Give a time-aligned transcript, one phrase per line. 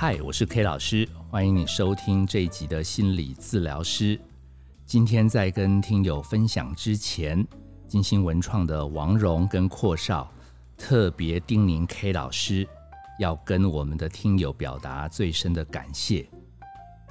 [0.00, 4.18] 嗨，我是 K 老师，欢迎你收听这一集的心理治疗师。
[4.86, 7.46] 今天在跟听友分享之前，
[7.86, 10.32] 金星文创的王蓉跟阔少
[10.78, 12.66] 特别叮咛 K 老师，
[13.18, 16.26] 要跟我们的听友表达最深的感谢，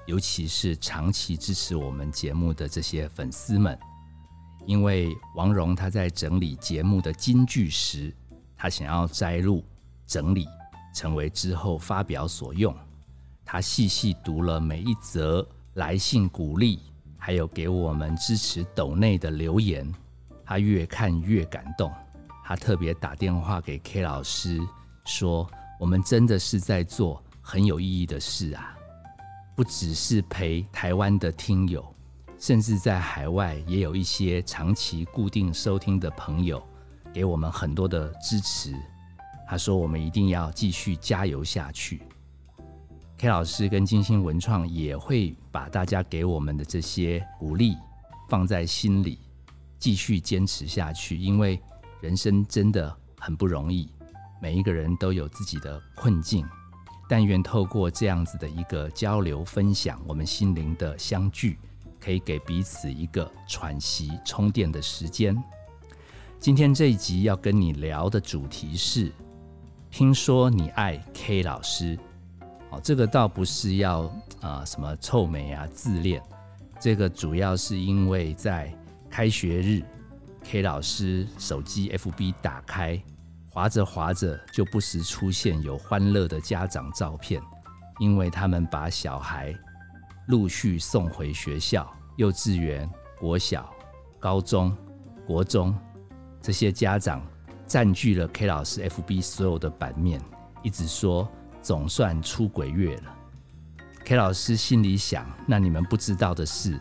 [0.07, 3.77] 尤其是长期支持我们节目的这些粉丝们，
[4.65, 8.11] 因为王蓉他在整理节目的金句时，
[8.57, 9.63] 他想要摘录
[10.07, 10.47] 整理。
[10.99, 12.75] 成为之后发表所用。
[13.45, 16.81] 他细细读了每一则来信鼓励，
[17.17, 19.89] 还有给我们支持斗内的留言，
[20.43, 21.89] 他越看越感动。
[22.43, 24.59] 他特别打电话给 K 老师
[25.05, 28.77] 说：“我们真的是在做很有意义的事啊！
[29.55, 31.95] 不只是陪台湾的听友，
[32.37, 36.61] 甚至在海外也有一些长期固定收听的朋友，
[37.13, 38.75] 给我们很多的支持。”
[39.49, 42.03] 他说：“我们一定要继续加油下去。
[43.17, 47.75] ”K 老师跟金星文创也会把大家给我们的这些鼓励
[48.29, 49.17] 放在心里，
[49.79, 51.17] 继续坚持下去。
[51.17, 51.59] 因为
[51.99, 53.89] 人生真的很不容易，
[54.39, 56.45] 每一个人都有自己的困境。
[57.09, 61.57] 但愿透过这样子的一个交流分享，我们心灵的相聚，
[61.99, 65.35] 可以给彼此一个喘息、充电的时间。
[66.39, 69.11] 今天这一集要跟你聊的主题是。
[69.91, 71.97] 听说你爱 K 老师，
[72.69, 74.01] 哦，这个倒不是要
[74.39, 76.21] 啊什么臭美啊自恋，
[76.79, 78.73] 这个主要是因为在
[79.09, 79.83] 开学日
[80.43, 83.01] ，K 老师手机 FB 打开，
[83.49, 87.41] 划着划着就不时出现有欢乐的家长照片，
[87.97, 89.53] 因为他们把小孩
[90.27, 92.87] 陆续送回学校，幼稚园、
[93.19, 93.73] 国小、
[94.19, 94.73] 高中、
[95.25, 95.75] 国中，
[96.39, 97.21] 这些家长。
[97.69, 100.19] 占据了 K 老师 FB 所有的版面，
[100.63, 101.29] 一直说
[101.61, 103.15] 总算出鬼月了。
[104.03, 106.79] K 老师心里想：那你们不知道的是，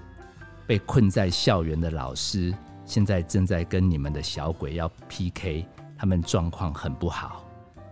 [0.67, 2.55] 被困在校园的老师
[2.87, 7.45] 现在正在跟你们的小鬼要 PK，他们状况很不好。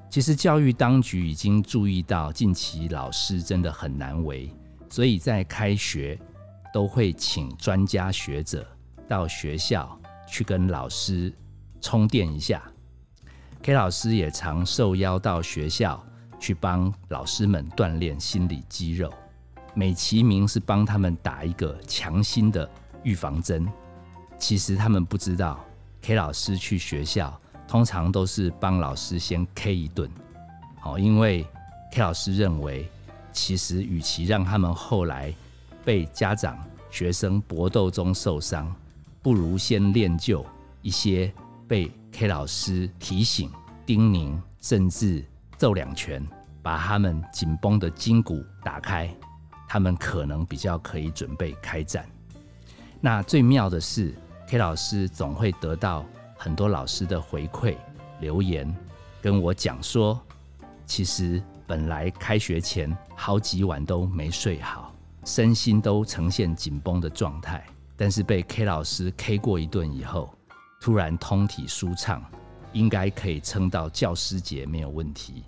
[0.08, 4.50] 其实教育当局已经注意到近期老师真的很难为，
[4.88, 6.18] 所以在开学
[6.72, 8.66] 都会请专家学者
[9.06, 11.30] 到学校去跟老师
[11.82, 12.62] 充电一下。
[13.66, 16.00] K 老师也常受邀到学校
[16.38, 19.12] 去帮老师们锻炼心理肌肉，
[19.74, 22.70] 美其名是帮他们打一个强心的
[23.02, 23.66] 预防针。
[24.38, 25.64] 其实他们不知道
[26.00, 30.08] ，K 老师去学校通常都是帮老师先 K 一顿。
[30.78, 31.44] 好，因为
[31.90, 32.88] K 老师认为，
[33.32, 35.34] 其实与其让他们后来
[35.84, 36.56] 被家长、
[36.88, 38.72] 学生搏斗中受伤，
[39.20, 40.46] 不如先练就
[40.82, 41.34] 一些
[41.68, 41.90] 被。
[42.18, 43.52] K 老师提醒、
[43.84, 45.22] 叮咛，甚至
[45.58, 46.26] 揍两拳，
[46.62, 49.14] 把他们紧绷的筋骨打开，
[49.68, 52.08] 他们可能比较可以准备开战。
[53.02, 54.14] 那最妙的是
[54.48, 56.06] ，K 老师总会得到
[56.38, 57.76] 很多老师的回馈
[58.18, 58.74] 留言，
[59.20, 60.18] 跟我讲说，
[60.86, 64.94] 其实本来开学前好几晚都没睡好，
[65.26, 67.62] 身心都呈现紧绷的状态，
[67.94, 70.32] 但是被 K 老师 K 过一顿以后。
[70.80, 72.22] 突然通体舒畅，
[72.72, 75.44] 应该可以撑到教师节没有问题。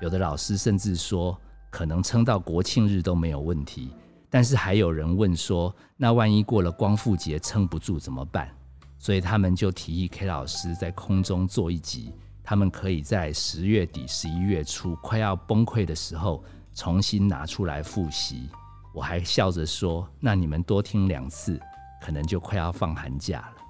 [0.00, 1.38] 有的老师甚至说，
[1.70, 3.92] 可能撑到国庆日都没有问题。
[4.28, 8.50] 但是还有人问说，那万一过了光复节撑不住怎么办？
[8.98, 12.12] 所以他们就提议 K 老师在空中做一集，
[12.42, 16.42] 他们可以在十月底、十一月初快要崩溃的时候
[16.74, 18.48] 重新拿出来复习。
[18.94, 21.60] 我还笑着说，那你们多听两次，
[22.00, 23.61] 可能就快要放寒假了。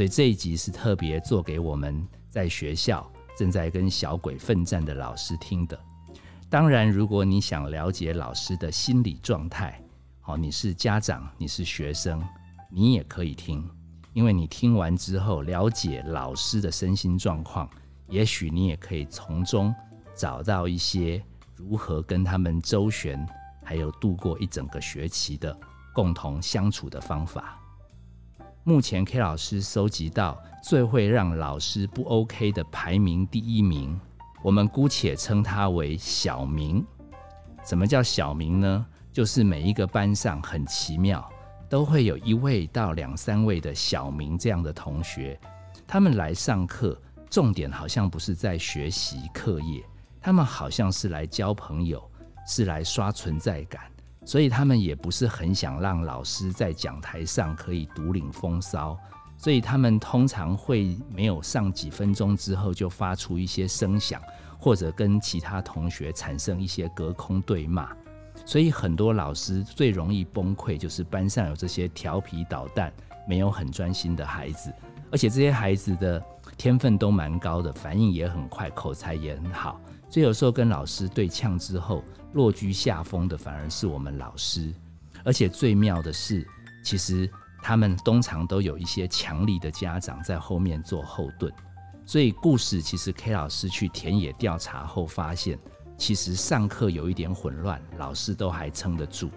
[0.00, 3.06] 所以这一集是特别做给我们在学校
[3.36, 5.78] 正在跟小鬼奋战的老师听的。
[6.48, 9.78] 当然，如果你想了解老师的心理状态，
[10.22, 12.26] 好，你是家长，你是学生，
[12.70, 13.62] 你也可以听，
[14.14, 17.68] 因为你听完之后了解老师的身心状况，
[18.08, 19.70] 也许你也可以从中
[20.16, 21.22] 找到一些
[21.56, 23.22] 如何跟他们周旋，
[23.62, 25.54] 还有度过一整个学期的
[25.92, 27.59] 共同相处的方法。
[28.62, 33.98] 目前 K 老师收集到最会让老师不 OK 的排名第一名，
[34.42, 36.84] 我们姑且称他为小明。
[37.64, 38.86] 什么叫小明呢？
[39.10, 41.26] 就是每一个班上很奇妙，
[41.70, 45.40] 都会有一位到两三位的小明这样的同学，
[45.86, 49.82] 他们来上课，重点好像不是在学习课业，
[50.20, 52.08] 他们好像是来交朋友，
[52.46, 53.90] 是来刷存在感。
[54.30, 58.96] 所以他们也不是很想让老师在讲台上可以独领风骚，
[59.36, 64.22] 所以他们通常会没有上几分钟之后就发出一些声响，
[64.56, 67.90] 或者跟其他同学产生一些隔空对骂。
[68.46, 72.92] 所以很多老师最容易崩溃，就是班上有这些调皮捣蛋、
[73.26, 74.72] 没有很专心的孩子，
[75.10, 76.22] 而且这些孩子的
[76.56, 79.80] 天分都蛮高的，反应也很快，口才也很好。
[80.10, 84.72] 所以有时候跟老师对呛之后，落居下风的反而是我们老师。
[85.24, 86.46] 而且最妙的是，
[86.84, 87.30] 其实
[87.62, 91.52] 他们通常都有一些强力的家长在后面做后盾。
[92.04, 95.58] 所以故事其实 K 老师去田野调查后发现。
[95.96, 99.28] 其实上课有一点混乱，老师都还撑得住，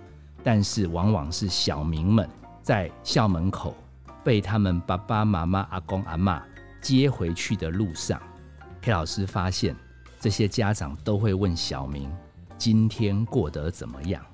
[0.45, 2.25] 但是往往是小明们
[2.61, 3.75] 在校门口
[4.23, 6.41] 被他们爸爸妈妈、阿公阿妈
[6.81, 8.17] 接回去的路上
[8.81, 9.75] ，K 老师发现
[10.23, 12.09] 这些家长都会问小明
[12.57, 14.25] 今天过得怎么样。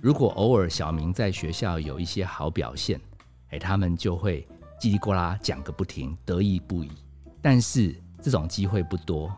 [0.00, 3.00] 如果偶尔小明在学校有一些好表现，
[3.50, 4.44] 哎，他们就会
[4.80, 6.90] 叽里呱啦讲个不停，得意不已。
[7.40, 9.32] 但是这种机会不多。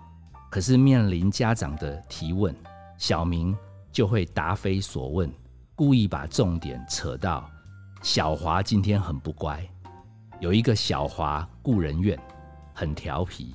[0.50, 2.56] 可是面临家长的提问，
[2.96, 3.54] 小明
[3.92, 5.30] 就会答非所问，
[5.74, 7.46] 故意把重点扯到
[8.00, 9.62] 小华今天很不乖，
[10.40, 12.18] 有一个小华故人怨，
[12.72, 13.54] 很调皮。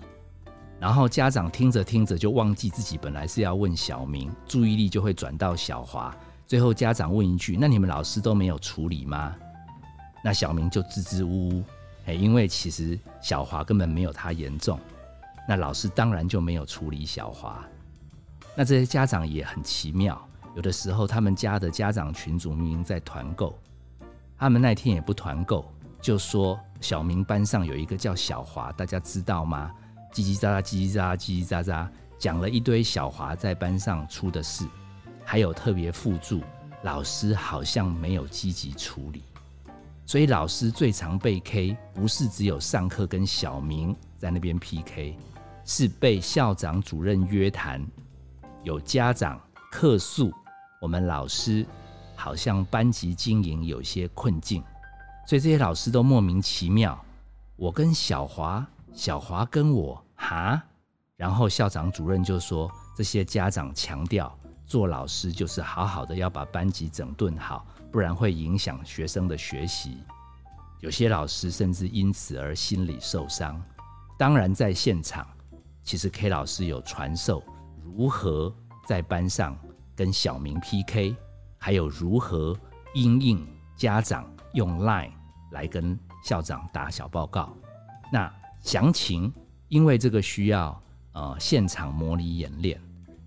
[0.80, 6.16] 然后家长听着听着就忘记自己本来是要问小明，注意力就会转到小华。
[6.46, 9.36] 最后家长问一句：“那你们老师都没有处理吗？”
[10.24, 11.64] 那小明就支支吾吾，
[12.06, 14.80] 哎，因为其实小华根本没有他严重。
[15.48, 17.64] 那老师当然就没有处理小华。
[18.56, 20.20] 那这些家长也很奇妙，
[20.56, 23.58] 有的时候他们家的家长群组明明在团购，
[24.38, 25.66] 他们那天也不团购，
[26.02, 29.72] 就说小明班上有一个叫小华，大家知道吗？
[30.16, 34.66] 叽叽喳喳，叽叽喳喳，叽叽喳喳，讲了一堆小华在班上出的事，
[35.26, 36.42] 还有特别附注，
[36.84, 39.24] 老师好像没有积极处理，
[40.06, 45.18] 所以老师最常被 K，不是只有上课跟小明在那边 PK。
[45.68, 47.84] 是被校长、主任约谈，
[48.62, 49.42] 有家长
[49.72, 50.32] 客诉，
[50.80, 51.66] 我们老师
[52.16, 54.62] 好像班级经营有些困境，
[55.26, 57.04] 所以这些老师都莫名其妙。
[57.56, 58.64] 我跟小华，
[58.94, 60.60] 小华跟我，哈，
[61.16, 64.36] 然后校长、主任就说，这些家长强调，
[64.66, 70.00] 做老师就是好好的要把班级整顿好，不然会影响学生的学习。
[70.80, 73.62] 有些老师甚至因此而心理受伤。
[74.18, 75.28] 当然，在现场。
[75.84, 77.44] 其实 K 老师有传授
[77.84, 78.52] 如何
[78.88, 79.56] 在班上
[79.96, 81.16] 跟小明 PK，
[81.60, 82.58] 还有如何
[82.96, 85.12] 应应家长用 Line
[85.52, 87.56] 来跟校长打小报告。
[88.12, 89.32] 那详情
[89.68, 90.82] 因为这个需要
[91.14, 92.80] 呃现场模拟演练，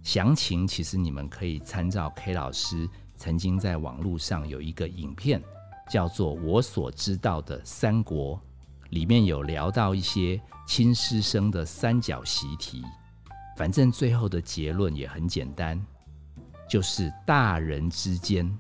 [0.03, 5.43] 详情其实你们可以参照 K 老师曾经在网络上有一个影片，
[5.91, 8.37] 叫做《我所知道的三国》。
[8.91, 12.83] 里面有聊到一些亲师生的三角习题，
[13.55, 15.79] 反正最后的结论也很简单，
[16.67, 18.51] 就是大人之间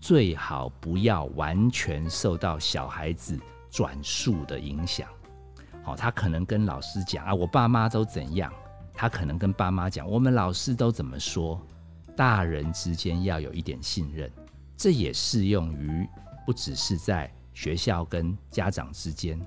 [0.00, 3.38] 最好不要完全受到小孩子
[3.70, 5.08] 转述的影响。
[5.88, 8.52] 哦，他可能跟老师讲啊，我爸妈都怎样，
[8.94, 11.60] 他可能跟爸妈讲，我们老师都怎么说。
[12.16, 14.28] 大人之间要有一点信任，
[14.76, 16.04] 这也适用于
[16.44, 19.40] 不只是在学校跟家长之间。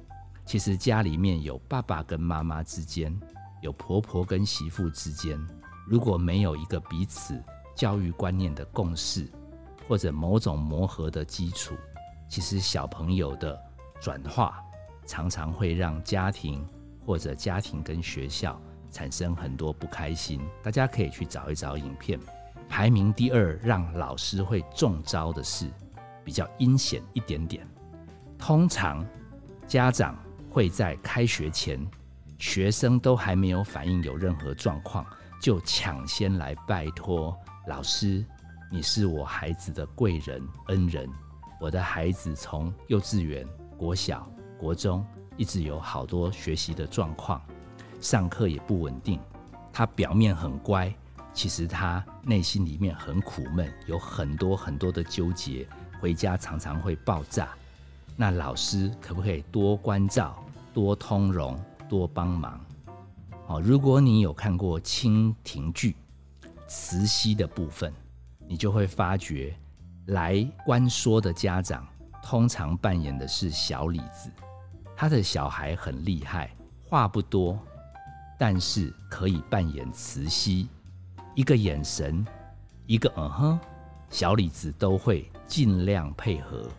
[0.45, 3.13] 其实家里面有爸爸跟妈妈之间，
[3.61, 5.37] 有婆婆跟媳妇之间，
[5.85, 7.41] 如果没有一个彼此
[7.75, 9.29] 教育观念的共识，
[9.87, 11.75] 或者某种磨合的基础，
[12.29, 13.61] 其实小朋友的
[13.99, 14.63] 转化
[15.11, 16.65] 常常会让家庭
[17.05, 18.57] 或者家庭跟学校
[18.89, 20.39] 产生很多不开心。
[20.63, 22.17] 大家可以去找一找影片。
[22.69, 25.69] 排名第二让老师会中招的是
[26.23, 27.67] 比较阴险一点点，
[28.37, 29.05] 通常
[29.67, 30.17] 家长。
[30.49, 31.79] 会在开学前，
[32.37, 35.05] 学生都还没有反应有任何状况，
[35.41, 37.33] 就抢先来拜托
[37.67, 38.25] 老师
[38.69, 41.09] ：“你是我孩子的贵人恩人，
[41.61, 44.29] 我的孩子从幼稚园、国小、
[44.61, 45.03] 国中
[45.37, 47.41] 一直有好多学习的状况，
[47.99, 49.19] 上课也不稳定。
[49.73, 50.93] 他表面很乖，
[51.33, 55.67] 其实他内心里面很苦闷，有很多很多的纠结，
[55.99, 57.49] 回家常常会爆炸。”
[58.15, 60.37] 那老师可不可以多关照、
[60.75, 62.63] 多通融、多帮忙？
[63.47, 65.95] 哦，如果你有看过蜻蜓剧
[66.67, 67.91] 慈禧的部分，
[68.47, 69.57] 你就会发觉
[70.07, 71.87] 来观说的家长
[72.21, 74.29] 通常扮演的是小李子，
[75.01, 76.55] 他的小孩很厉害，
[76.87, 77.57] 话不多，
[78.37, 80.69] 但是可以扮演慈禧，
[81.33, 82.23] 一个眼神，
[82.85, 83.59] 一个嗯哼，
[84.11, 86.69] 小李子都会尽量配合。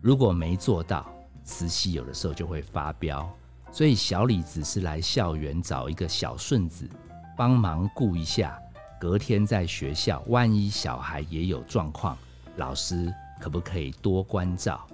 [0.00, 1.12] 如果没做到，
[1.42, 3.28] 慈禧有的时候就会发飙。
[3.72, 6.88] 所以小李子是来校园找一个小顺子，
[7.36, 8.56] 帮忙顾一下。
[9.00, 12.16] 隔天在学校，万一小孩也有状况，
[12.58, 14.86] 老师可不可以多关照？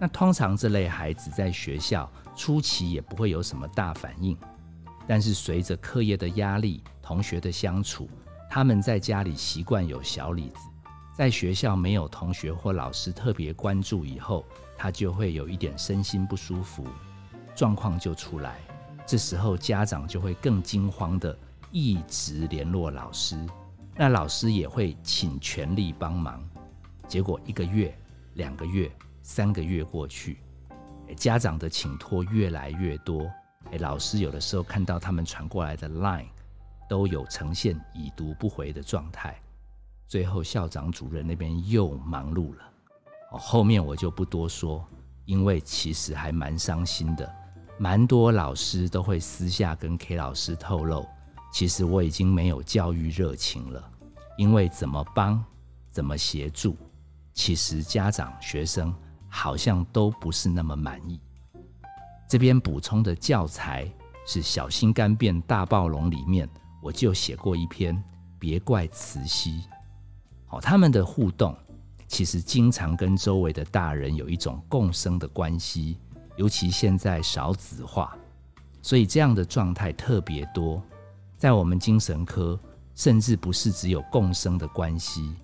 [0.00, 4.34] 那通常这类孩子在学校初期也不会有什么大反应，
[5.06, 8.08] 但是随着课业的压力、同学的相处，
[8.48, 10.68] 他们在家里习惯有小李子，
[11.14, 14.42] 在学校没有同学或老师特别关注以后，
[14.78, 16.86] 他就会有一点身心不舒服，
[17.54, 18.58] 状况就出来。
[19.06, 21.36] 这时候家长就会更惊慌的。
[21.72, 23.38] 一直联络老师，
[23.94, 26.42] 那老师也会请全力帮忙。
[27.06, 27.96] 结果一个月、
[28.34, 28.90] 两个月、
[29.22, 30.38] 三个月过去，
[31.16, 33.30] 家长的请托越来越多。
[33.72, 36.28] 哎，老师有的时候看到他们传过来的 line，
[36.88, 39.40] 都有呈现已读不回的状态。
[40.08, 42.64] 最后校长、主任那边又忙碌了。
[43.32, 44.84] 后面我就不多说，
[45.24, 47.32] 因为其实还蛮伤心的。
[47.78, 51.06] 蛮多老师都会私下跟 K 老师透露。
[51.52, 53.90] 其实我已经没有教育热情了，
[54.36, 55.44] 因为怎么帮、
[55.90, 56.76] 怎么协助，
[57.32, 58.94] 其实家长、学生
[59.30, 61.18] 好像都不是那么满意。
[62.28, 63.90] 这边补充的教材
[64.26, 66.46] 是《小心肝变大暴龙》里面，
[66.82, 68.02] 我就写过一篇，
[68.38, 69.64] 别怪慈禧。
[70.46, 71.56] 好，他们的互动
[72.06, 75.96] 其实经常跟周围的大人有一种共生的关系，
[76.36, 78.16] 尤其现在少子化，
[78.82, 80.82] 所以这样的状态特别多。
[81.36, 82.58] 在我们精神科，
[82.94, 85.34] 甚至不是只有共生的关系，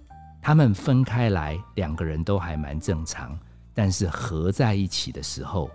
[0.43, 3.39] 他们分开来，两个人都还蛮正常，
[3.77, 5.71] 但是合在一起的时候，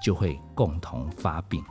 [0.00, 1.62] 就会共同发病。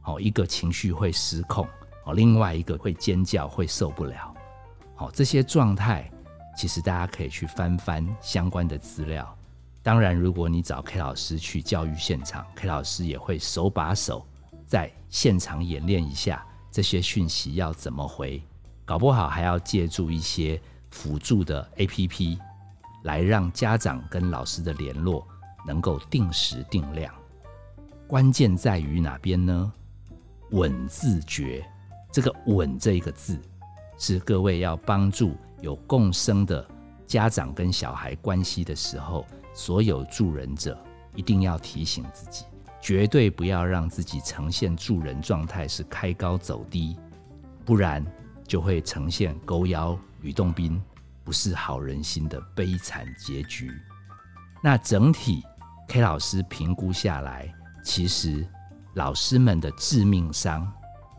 [0.00, 1.68] 好，一个情绪会失控，
[2.06, 4.34] 哦，另外一个会尖叫，会受不了。
[4.96, 6.10] 好，这些状态，
[6.56, 9.36] 其实大家可以去翻翻相关的资料。
[9.82, 14.26] 当然，如果你找 K 老师去教育现场，K 老师也会手把手
[14.66, 16.44] 在现场演练一下。
[16.70, 18.42] 这些讯息要怎么回？
[18.84, 22.38] 搞不好还要借助一些辅助的 APP，
[23.02, 25.26] 来让家长跟老师的联络
[25.66, 27.12] 能够定时定量。
[28.06, 29.72] 关键在于哪边呢？
[30.50, 31.64] 稳自觉。
[32.10, 33.40] 这个“稳”这一个字，
[33.98, 36.66] 是各位要帮助有共生的
[37.06, 40.78] 家长跟小孩关系的时候，所有助人者
[41.14, 42.44] 一定要提醒自己。
[42.82, 46.98] 绝对不要让自己呈现助人状态是开高走低，
[47.64, 48.04] 不然
[48.46, 50.82] 就会呈现狗咬吕洞宾，
[51.24, 53.72] 不是好人心的悲惨结局。
[54.62, 55.42] 那整体
[55.88, 57.52] K 老师评估下来，
[57.84, 58.46] 其实
[58.94, 60.70] 老师们的致命伤，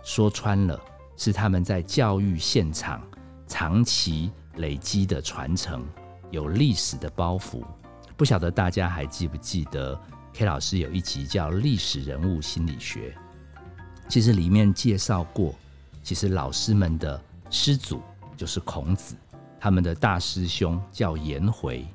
[0.03, 0.79] 说穿了
[1.17, 3.01] 是他们在教育现场
[3.47, 5.85] 长期累积的传承，
[6.31, 7.63] 有历史的包袱。
[8.15, 9.99] 不晓得大家还记不记得
[10.33, 13.15] ？K 老师有一集叫《历史人物心理学》，
[14.07, 15.53] 其实里面介绍过，
[16.01, 18.01] 其实老师们的师祖
[18.37, 19.15] 就是孔子，
[19.63, 21.87] 他们的大师兄叫颜回。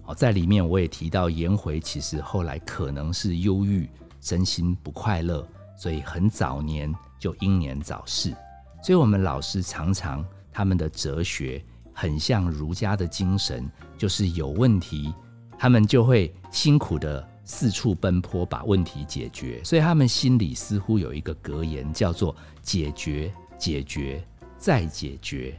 [0.00, 3.86] 好，在里面我也提到，颜回其实后来可能是忧郁、
[4.22, 5.46] 身心不快乐，
[5.76, 8.34] 所以很早年就英年早逝。
[8.82, 15.12] 所以，我们老师常常他们的哲学很像儒家的精神，就是有问题，
[15.58, 17.28] 他们就会辛苦的。
[17.44, 25.54] 四处奔波把问题解决，所以他们心里似乎有一个格言，叫做“解决、解决、再解决”。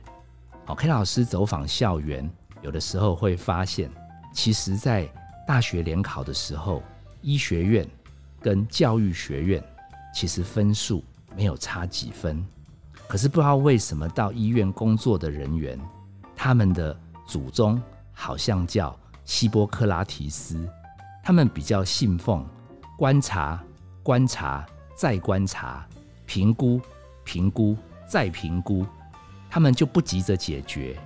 [0.67, 2.27] 好，K 老师走访校园，
[2.63, 3.87] 有的时候会发现，
[4.33, 5.07] 其实，在
[5.45, 6.81] 大学联考的时候，
[7.21, 7.87] 医学院
[8.41, 9.63] 跟教育学院
[10.11, 11.03] 其实分数
[11.35, 12.43] 没有差几分，
[13.07, 15.79] 可是不知道为什么到医院工作的人员，
[16.35, 17.79] 他们的祖宗
[18.11, 20.67] 好像叫希波克拉提斯。
[21.23, 22.43] 他们比较信奉
[22.97, 23.63] 观察、
[24.01, 25.87] 观察、再观察、
[26.25, 26.81] 评估、
[27.23, 28.83] 评估、再评估，
[29.55, 30.99] 他们就不急着解决。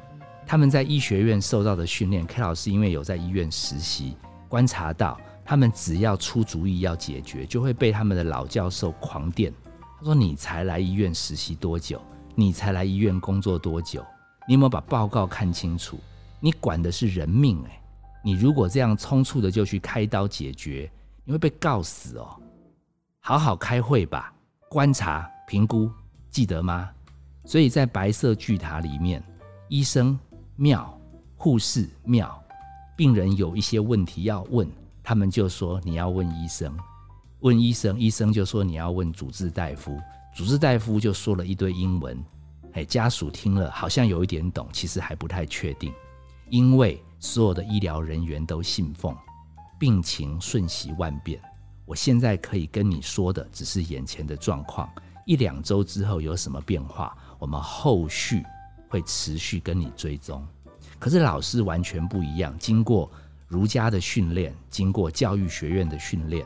[0.44, 9.53] 他们在医学院受到的训练，K 老师因为有在医院实习，观察到他们只要出主意要解决，就会被他们的老教授狂电。
[10.00, 12.01] 他说：“你才来医院实习多久？
[12.34, 14.03] 你才来医院工作多久？
[14.48, 16.00] 你有没有把报告看清楚？
[16.39, 17.79] 你管的是人命诶。
[18.24, 20.91] 你如果这样匆促的就去开刀解决，
[21.24, 22.36] 你会被告死哦。
[23.20, 24.34] 好好开会吧，
[24.72, 25.91] 观察评估，
[26.32, 26.89] 记得吗？
[27.50, 29.24] 所以在白色巨塔里面，
[29.70, 30.15] 医生
[30.56, 30.96] 妙，
[31.36, 32.39] 护士妙，
[32.96, 34.70] 病人有一些问题要问，
[35.01, 36.72] 他们就说你要问医生，
[37.39, 40.00] 问医生，医生就说你要问主治大夫，
[40.32, 42.24] 主治大夫就说了一堆英文，
[42.74, 45.91] 哎，家属听了好像有一点懂，其实还不太确定，
[46.51, 47.01] 因为。
[47.22, 49.13] 所有的医疗人员都信奉
[49.77, 51.38] 病情瞬息万变。
[51.86, 54.89] 我现在可以跟你说的只是眼前的状况，
[55.25, 58.43] 一两周之后有什么变化，我们后续
[58.88, 60.46] 会持续跟你追踪。
[61.00, 63.10] 可是老师完全不一样，经过
[63.48, 66.46] 儒家的训练，经过教育学院的训练，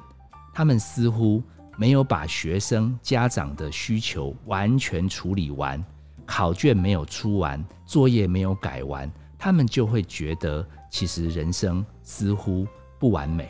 [0.54, 1.42] 他们似乎
[1.76, 5.84] 没有把学生家长的需求完全处理完，
[6.26, 12.68] 考卷没有出完，作业没有改完，他们就会觉得其实人生似乎
[13.00, 13.50] 不完美。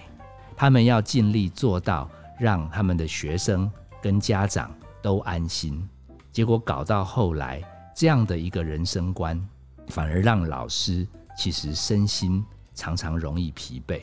[0.56, 2.10] 他们要尽力做到
[2.40, 3.70] 让他们的学生
[4.02, 5.86] 跟家长都安心，
[6.34, 7.64] 结果搞到后来
[7.96, 9.42] 这样的一个人生观。
[9.90, 11.06] 反而让老师
[11.38, 12.42] 其实身心
[12.74, 14.02] 常常容易疲惫，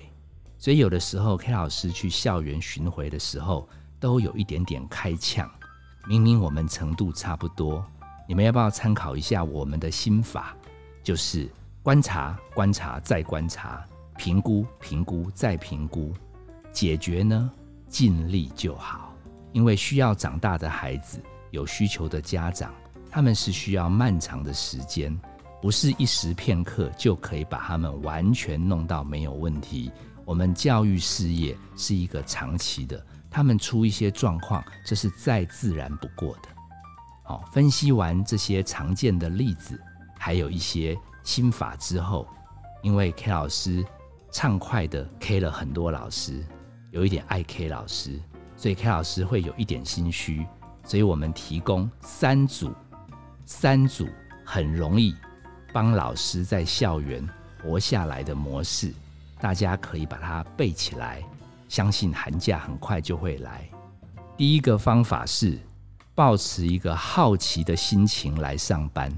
[0.58, 3.66] 所以有的时候 K 老师去校园巡回的时候，
[3.98, 5.50] 都有一点点开呛。
[6.06, 7.82] 明明我们程度差不多，
[8.28, 10.54] 你们要不要参考一下我们的心法？
[11.02, 11.48] 就是
[11.82, 13.82] 观察、观察再观察，
[14.18, 16.12] 评估、评估再评估，
[16.72, 17.50] 解决呢
[17.88, 19.14] 尽力就好。
[19.52, 21.18] 因为需要长大的孩子，
[21.50, 22.74] 有需求的家长，
[23.10, 25.18] 他们是需要漫长的时间。
[25.62, 29.92] 不是一时片刻就可以把他们完全弄到没有问题。
[30.24, 36.48] 我们教育事业是一个长期的，他们出一些状况，这是再自然不过的。
[37.24, 39.78] 好，分析完这些常见的例子，
[40.18, 42.26] 还有一些心法之后，
[42.82, 43.84] 因为 K 老师
[44.32, 46.42] 畅快的 K 了很多老师，
[46.90, 48.18] 有一点爱 K 老师，
[48.56, 50.46] 所以 K 老师会有一点心虚，
[50.84, 52.72] 所以我们提供三组，
[53.44, 54.08] 三组
[54.44, 55.14] 很容易。
[55.72, 57.24] 帮老师在校园
[57.62, 58.92] 活下来的模式，
[59.40, 61.22] 大家可以把它背起来。
[61.68, 63.62] 相信寒假很快就会来。
[64.36, 65.56] 第一个方法是
[66.12, 69.16] 保持一个好奇的心情来上班，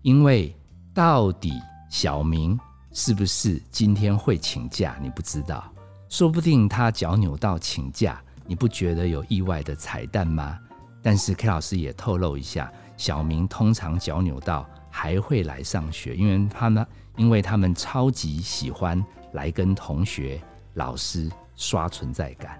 [0.00, 0.56] 因为
[0.94, 1.52] 到底
[1.90, 2.58] 小明
[2.92, 5.70] 是不是今天会请假，你不知道。
[6.08, 10.58] 说不定他脚扭到请假，你不觉得有意外的彩蛋吗？
[11.06, 14.68] 但是 K 老师也透露一下，小明通常脚扭到。
[14.90, 16.84] 还会来上学，因为他们
[17.16, 19.04] 因为他们超级喜欢
[19.34, 20.42] 来跟同学、
[20.74, 22.58] 老师刷存在感。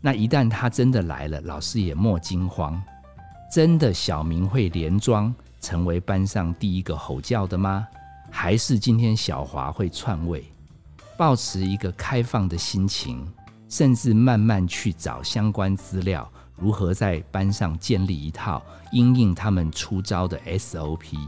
[0.00, 2.80] 那一旦他真的来了，老师也莫惊慌。
[3.52, 7.86] 真的小明会连庄成为班上第一个吼叫的吗？
[8.30, 10.42] 还是今天小华会篡位？
[11.18, 13.30] 保持一个开放的心情，
[13.68, 18.62] 甚至慢慢去找相关资料，如何在班上建立一套
[18.92, 21.18] 因应他们出招的 SOP。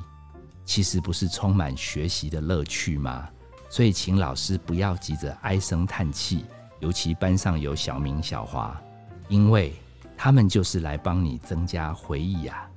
[0.64, 3.28] 其实不是充满学习的乐趣吗？
[3.68, 6.44] 所以，请老师不要急着唉声叹气，
[6.80, 8.80] 尤其班上有小明、小华，
[9.28, 9.74] 因为
[10.16, 12.68] 他们就是来帮你增加回忆啊。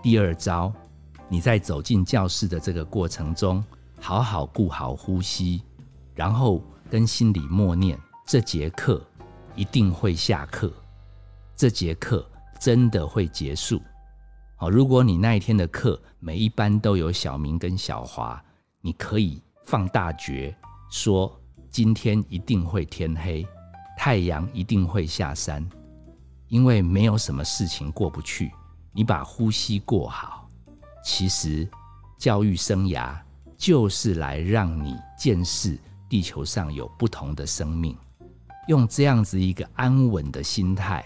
[0.00, 0.72] 第二招，
[1.28, 3.64] 你在走进教室的这个过程中，
[4.00, 5.62] 好好顾好呼吸，
[6.14, 9.04] 然后跟心里默念：这节课
[9.56, 10.72] 一定会下课，
[11.58, 12.24] 这节课
[12.60, 13.82] 真的会结束。
[14.54, 18.40] 好，如果你那一天的课每一班都有小明跟小华，
[18.80, 20.56] 你可以放大决
[20.88, 21.36] 说，
[21.68, 23.44] 今天一定会天黑，
[23.96, 25.68] 太阳一定会下山，
[26.46, 28.52] 因为没有什么事情过不去。
[28.92, 30.48] 你把呼吸过好，
[31.04, 31.68] 其实
[32.16, 33.18] 教育生涯
[33.56, 35.76] 就是来让你见识
[36.08, 37.96] 地球上有不同的生命，
[38.68, 41.04] 用这样子一个安稳的心态，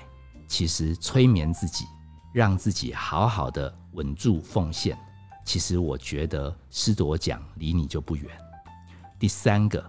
[0.53, 1.87] 其实催眠自己。
[2.35, 4.97] 让自己好好的稳住奉献，
[5.45, 8.27] 其实我觉得师铎奖离你就不远。
[9.19, 9.85] 第三个，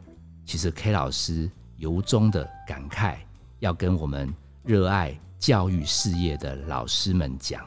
[0.45, 3.15] 其实 K 老师由衷的感慨，
[3.59, 4.29] 要跟我们
[4.61, 7.65] 热爱教育事业的老师们讲，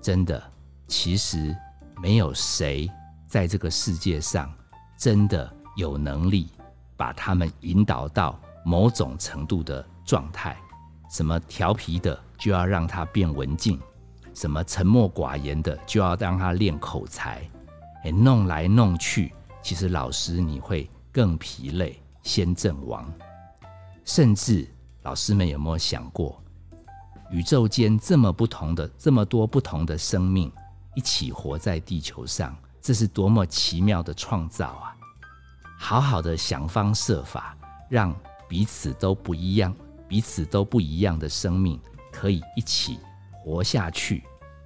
[0.00, 0.40] 真的，
[0.86, 1.52] 其实
[2.00, 2.88] 没有谁
[3.26, 4.54] 在这个世界上
[4.96, 6.46] 真的有能力
[6.96, 10.56] 把他们引导到某种程度的状态。
[11.08, 13.80] 什么调皮的就要让他变文静。
[14.34, 17.48] 什么沉默寡言的就要让他练口才，
[18.04, 23.10] 哎，弄来弄去，其实老师你会更疲累，先阵亡。
[24.04, 24.68] 甚至
[25.04, 26.42] 老师们有没有想过，
[27.30, 30.52] 宇宙间这么不同的、这么多不同的生命
[30.94, 34.94] 一起活在地球上，这是多么奇妙的创造啊！
[35.78, 37.56] 好好的想方设法，
[37.88, 38.14] 让
[38.46, 39.74] 彼此都不一样、
[40.08, 41.80] 彼此都不一样的生命
[42.12, 42.98] 可以一起。
[43.44, 44.24] 活下去，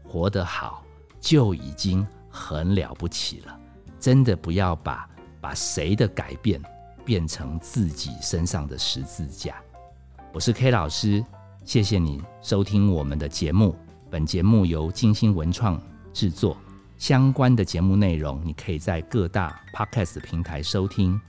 [0.09, 0.83] 活得好，
[1.21, 3.61] 就已经很了不起了。
[3.99, 5.07] 真的不要把
[5.39, 6.59] 把谁的改变
[7.05, 9.57] 变成自己身上的十字架。
[10.33, 11.23] 我是 K 老师，
[11.63, 13.77] 谢谢你收听我们的节目。
[14.09, 15.79] 本节目由金星文创
[16.15, 16.57] 制作，
[16.97, 21.21] 相关的节目内容你可以在各大 Podcast 平台收听。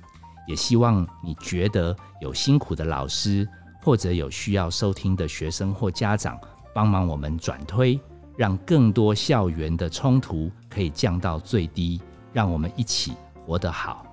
[0.48, 3.46] 也希望你觉得有辛苦的老师，
[3.82, 6.40] 或者有需要收听的学生或家长
[6.74, 8.00] 帮忙我们转推
[8.38, 13.14] 让更多校园的冲突可以降到最低让我们一起
[13.46, 14.06] 活得好。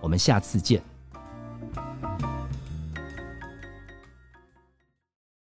[0.00, 0.82] 我们下次见。